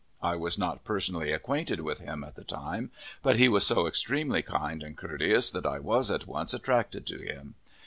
[0.23, 2.89] I was not personally acquainted with him at the time,
[3.21, 7.19] but he was so extremely kind and courteous that I was at once attracted to
[7.19, 7.53] him.